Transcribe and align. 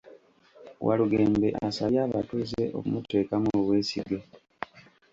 Walugembe 0.85 1.47
asabye 1.67 1.99
abatuuze 2.05 2.63
okumuteekamu 2.77 3.49
obwesige 3.59 4.17